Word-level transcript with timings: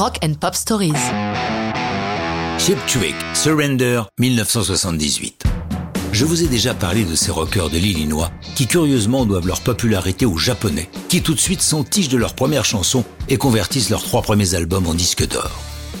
Rock 0.00 0.16
and 0.24 0.32
Pop 0.40 0.54
Stories. 0.54 0.94
Chip 2.56 2.78
Trick, 2.86 3.14
Surrender, 3.34 4.04
1978. 4.18 5.44
Je 6.10 6.24
vous 6.24 6.42
ai 6.42 6.46
déjà 6.46 6.72
parlé 6.72 7.04
de 7.04 7.14
ces 7.14 7.30
rockers 7.30 7.68
de 7.68 7.76
l'Illinois 7.76 8.30
qui 8.54 8.66
curieusement 8.66 9.26
doivent 9.26 9.46
leur 9.46 9.60
popularité 9.60 10.24
aux 10.24 10.38
Japonais, 10.38 10.88
qui 11.10 11.20
tout 11.20 11.34
de 11.34 11.38
suite 11.38 11.60
s'entichent 11.60 12.08
de 12.08 12.16
leurs 12.16 12.32
premières 12.32 12.64
chansons 12.64 13.04
et 13.28 13.36
convertissent 13.36 13.90
leurs 13.90 14.02
trois 14.02 14.22
premiers 14.22 14.54
albums 14.54 14.86
en 14.86 14.94
disque 14.94 15.28
d'or. 15.28 15.50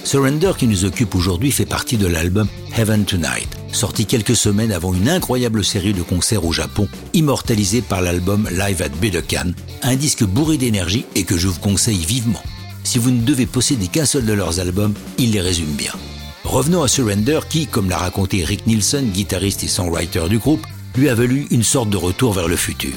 Surrender 0.02 0.52
qui 0.56 0.66
nous 0.66 0.86
occupe 0.86 1.14
aujourd'hui 1.14 1.52
fait 1.52 1.66
partie 1.66 1.98
de 1.98 2.06
l'album 2.06 2.48
Heaven 2.74 3.04
Tonight, 3.04 3.48
sorti 3.70 4.06
quelques 4.06 4.34
semaines 4.34 4.72
avant 4.72 4.94
une 4.94 5.10
incroyable 5.10 5.62
série 5.62 5.92
de 5.92 6.00
concerts 6.00 6.46
au 6.46 6.52
Japon, 6.52 6.88
immortalisé 7.12 7.82
par 7.82 8.00
l'album 8.00 8.48
Live 8.50 8.80
at 8.80 8.88
Budokan, 8.98 9.52
un 9.82 9.96
disque 9.96 10.24
bourré 10.24 10.56
d'énergie 10.56 11.04
et 11.16 11.24
que 11.24 11.36
je 11.36 11.48
vous 11.48 11.60
conseille 11.60 12.02
vivement. 12.02 12.42
Si 12.84 12.98
vous 12.98 13.10
ne 13.10 13.22
devez 13.22 13.46
posséder 13.46 13.88
qu'un 13.88 14.06
seul 14.06 14.24
de 14.24 14.32
leurs 14.32 14.60
albums, 14.60 14.94
il 15.18 15.32
les 15.32 15.40
résume 15.40 15.72
bien. 15.72 15.92
Revenons 16.44 16.82
à 16.82 16.88
Surrender 16.88 17.40
qui, 17.48 17.66
comme 17.66 17.88
l'a 17.88 17.98
raconté 17.98 18.44
Rick 18.44 18.66
Nielsen, 18.66 19.10
guitariste 19.10 19.62
et 19.62 19.68
songwriter 19.68 20.28
du 20.28 20.38
groupe, 20.38 20.66
lui 20.96 21.08
a 21.08 21.14
valu 21.14 21.46
une 21.50 21.62
sorte 21.62 21.90
de 21.90 21.96
retour 21.96 22.32
vers 22.32 22.48
le 22.48 22.56
futur. 22.56 22.94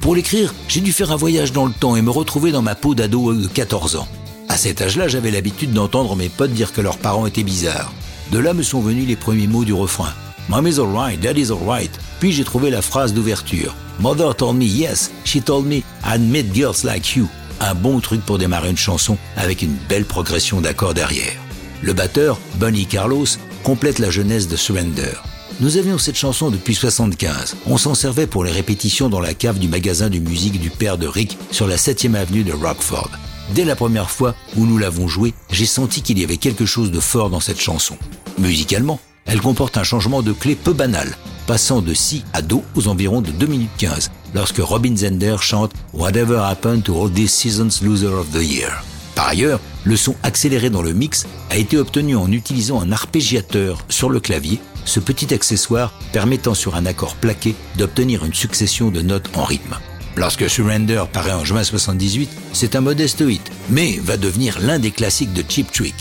Pour 0.00 0.14
l'écrire, 0.14 0.54
j'ai 0.68 0.80
dû 0.80 0.92
faire 0.92 1.12
un 1.12 1.16
voyage 1.16 1.52
dans 1.52 1.66
le 1.66 1.72
temps 1.72 1.96
et 1.96 2.02
me 2.02 2.10
retrouver 2.10 2.52
dans 2.52 2.62
ma 2.62 2.74
peau 2.74 2.94
d'ado 2.94 3.34
de 3.34 3.46
14 3.46 3.96
ans. 3.96 4.08
À 4.48 4.56
cet 4.56 4.80
âge-là, 4.80 5.08
j'avais 5.08 5.30
l'habitude 5.30 5.72
d'entendre 5.72 6.16
mes 6.16 6.28
potes 6.28 6.52
dire 6.52 6.72
que 6.72 6.80
leurs 6.80 6.98
parents 6.98 7.26
étaient 7.26 7.42
bizarres. 7.42 7.92
De 8.32 8.38
là 8.38 8.54
me 8.54 8.62
sont 8.62 8.80
venus 8.80 9.06
les 9.06 9.16
premiers 9.16 9.46
mots 9.46 9.64
du 9.64 9.72
refrain. 9.72 10.12
Mommy's 10.48 10.78
alright, 10.78 11.20
daddy's 11.20 11.50
alright. 11.50 11.90
Puis 12.20 12.32
j'ai 12.32 12.44
trouvé 12.44 12.70
la 12.70 12.82
phrase 12.82 13.12
d'ouverture. 13.12 13.74
Mother 14.00 14.34
told 14.34 14.56
me 14.56 14.64
yes, 14.64 15.10
she 15.24 15.42
told 15.42 15.66
me 15.66 15.82
I'd 16.04 16.20
meet 16.20 16.54
girls 16.54 16.84
like 16.84 17.16
you. 17.16 17.28
Un 17.60 17.74
bon 17.74 18.00
truc 18.00 18.20
pour 18.22 18.38
démarrer 18.38 18.70
une 18.70 18.76
chanson 18.76 19.16
avec 19.36 19.62
une 19.62 19.76
belle 19.88 20.04
progression 20.04 20.60
d'accords 20.60 20.94
derrière. 20.94 21.36
Le 21.82 21.92
batteur, 21.92 22.38
Bunny 22.56 22.86
Carlos, 22.86 23.26
complète 23.62 23.98
la 23.98 24.10
jeunesse 24.10 24.48
de 24.48 24.56
Surrender. 24.56 25.12
Nous 25.60 25.78
avions 25.78 25.96
cette 25.96 26.16
chanson 26.16 26.50
depuis 26.50 26.74
75. 26.74 27.56
On 27.66 27.78
s'en 27.78 27.94
servait 27.94 28.26
pour 28.26 28.44
les 28.44 28.52
répétitions 28.52 29.08
dans 29.08 29.20
la 29.20 29.32
cave 29.32 29.58
du 29.58 29.68
magasin 29.68 30.10
de 30.10 30.18
musique 30.18 30.60
du 30.60 30.68
père 30.68 30.98
de 30.98 31.06
Rick 31.06 31.38
sur 31.50 31.66
la 31.66 31.76
7e 31.76 32.14
avenue 32.14 32.44
de 32.44 32.52
Rockford. 32.52 33.10
Dès 33.54 33.64
la 33.64 33.76
première 33.76 34.10
fois 34.10 34.34
où 34.56 34.66
nous 34.66 34.76
l'avons 34.76 35.08
jouée, 35.08 35.32
j'ai 35.50 35.66
senti 35.66 36.02
qu'il 36.02 36.18
y 36.18 36.24
avait 36.24 36.36
quelque 36.36 36.66
chose 36.66 36.90
de 36.90 37.00
fort 37.00 37.30
dans 37.30 37.40
cette 37.40 37.60
chanson. 37.60 37.96
Musicalement, 38.38 39.00
elle 39.26 39.40
comporte 39.40 39.76
un 39.76 39.84
changement 39.84 40.22
de 40.22 40.32
clé 40.32 40.54
peu 40.54 40.72
banal, 40.72 41.16
passant 41.46 41.82
de 41.82 41.94
si 41.94 42.24
à 42.32 42.42
do 42.42 42.62
aux 42.74 42.88
environs 42.88 43.20
de 43.20 43.30
2 43.30 43.46
minutes 43.46 43.70
15, 43.78 44.10
lorsque 44.34 44.58
Robin 44.58 44.96
Zender 44.96 45.36
chante 45.40 45.72
Whatever 45.92 46.38
Happened 46.38 46.82
to 46.84 47.00
All 47.00 47.10
This 47.10 47.32
Season's 47.32 47.82
Loser 47.82 48.08
of 48.08 48.30
the 48.32 48.42
Year. 48.42 48.84
Par 49.14 49.28
ailleurs, 49.28 49.60
le 49.84 49.96
son 49.96 50.14
accéléré 50.22 50.68
dans 50.68 50.82
le 50.82 50.92
mix 50.92 51.26
a 51.50 51.56
été 51.56 51.78
obtenu 51.78 52.16
en 52.16 52.30
utilisant 52.30 52.80
un 52.80 52.92
arpégiateur 52.92 53.78
sur 53.88 54.10
le 54.10 54.20
clavier, 54.20 54.60
ce 54.84 55.00
petit 55.00 55.32
accessoire 55.32 55.92
permettant 56.12 56.54
sur 56.54 56.76
un 56.76 56.86
accord 56.86 57.14
plaqué 57.16 57.54
d'obtenir 57.76 58.24
une 58.24 58.34
succession 58.34 58.90
de 58.90 59.00
notes 59.00 59.30
en 59.34 59.44
rythme. 59.44 59.76
Lorsque 60.16 60.48
Surrender 60.48 61.04
paraît 61.12 61.32
en 61.32 61.44
juin 61.44 61.62
78, 61.62 62.30
c'est 62.52 62.76
un 62.76 62.80
modeste 62.80 63.20
hit, 63.20 63.50
mais 63.68 63.98
va 64.02 64.16
devenir 64.16 64.58
l'un 64.60 64.78
des 64.78 64.90
classiques 64.90 65.32
de 65.32 65.44
Cheap 65.46 65.70
Trick. 65.72 65.94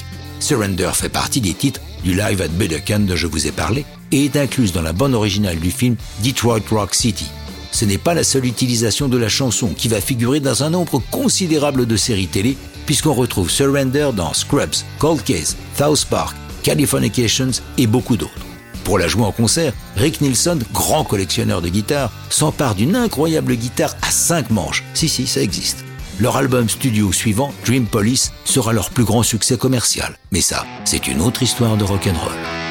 Surrender 0.45 0.91
fait 0.93 1.09
partie 1.09 1.41
des 1.41 1.55
titres 1.55 1.81
du 2.03 2.13
live 2.13 2.39
at 2.39 2.49
Budokan 2.49 2.99
dont 2.99 3.15
je 3.15 3.25
vous 3.25 3.47
ai 3.47 3.51
parlé 3.51 3.83
et 4.11 4.25
est 4.25 4.35
incluse 4.35 4.73
dans 4.73 4.83
la 4.83 4.93
bande 4.93 5.15
originale 5.15 5.57
du 5.57 5.71
film 5.71 5.95
Detroit 6.23 6.59
Rock 6.69 6.93
City. 6.93 7.25
Ce 7.71 7.83
n'est 7.83 7.97
pas 7.97 8.13
la 8.13 8.23
seule 8.23 8.45
utilisation 8.45 9.07
de 9.07 9.17
la 9.17 9.27
chanson 9.27 9.69
qui 9.69 9.87
va 9.87 9.99
figurer 9.99 10.39
dans 10.39 10.61
un 10.61 10.69
nombre 10.69 11.01
considérable 11.09 11.87
de 11.87 11.97
séries 11.97 12.27
télé, 12.27 12.57
puisqu'on 12.85 13.15
retrouve 13.15 13.49
Surrender 13.49 14.11
dans 14.15 14.35
Scrubs, 14.35 14.75
Cold 14.99 15.23
Case, 15.23 15.57
South 15.75 16.05
Park, 16.11 16.37
Californications 16.61 17.63
et 17.79 17.87
beaucoup 17.87 18.15
d'autres. 18.15 18.45
Pour 18.83 18.99
la 18.99 19.07
jouer 19.07 19.25
en 19.25 19.31
concert, 19.31 19.73
Rick 19.97 20.21
Nielsen, 20.21 20.61
grand 20.71 21.05
collectionneur 21.05 21.63
de 21.63 21.69
guitares, 21.69 22.11
s'empare 22.29 22.75
d'une 22.75 22.95
incroyable 22.95 23.55
guitare 23.55 23.95
à 24.03 24.11
5 24.11 24.51
manches. 24.51 24.83
Si, 24.93 25.09
si, 25.09 25.25
ça 25.25 25.41
existe. 25.41 25.84
Leur 26.17 26.37
album 26.37 26.69
studio 26.69 27.11
suivant, 27.11 27.53
Dream 27.65 27.87
Police, 27.87 28.31
sera 28.45 28.71
leur 28.71 28.89
plus 28.89 29.03
grand 29.03 29.21
succès 29.21 29.57
commercial. 29.57 30.17
Mais 30.31 30.39
ça, 30.39 30.65
c'est 30.85 31.07
une 31.07 31.19
autre 31.19 31.43
histoire 31.43 31.75
de 31.75 31.83
rock'n'roll. 31.83 32.64